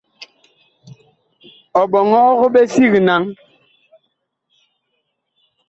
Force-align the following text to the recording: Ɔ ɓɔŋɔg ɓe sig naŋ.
Ɔ 1.79 1.81
ɓɔŋɔg 1.91 2.39
ɓe 2.53 2.61
sig 2.73 2.93
naŋ. 3.07 3.23